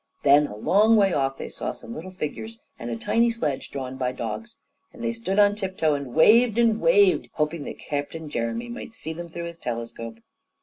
[0.23, 3.97] Then a long way off they saw some little figures and a tiny sledge drawn
[3.97, 4.57] by dogs;
[4.91, 9.13] and they stood on tiptoe and waved and waved, hoping that Captain Jeremy might see
[9.13, 10.17] them through his telescope.